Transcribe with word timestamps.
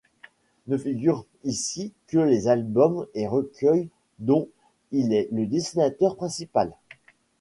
Ne 0.65 0.79
figurent 0.79 1.27
ici 1.43 1.93
que 2.07 2.17
les 2.17 2.47
albums 2.47 3.05
et 3.13 3.27
recueils 3.27 3.87
dont 4.17 4.49
il 4.91 5.13
est 5.13 5.29
le 5.31 5.45
dessinateur 5.45 6.15
principal. 6.15 6.73